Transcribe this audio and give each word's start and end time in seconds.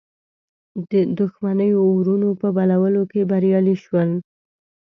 دښمنیو 1.19 1.79
اورونو 1.89 2.29
په 2.41 2.47
بلولو 2.57 3.03
کې 3.11 3.21
بریالی 3.29 3.75
سو. 3.83 3.93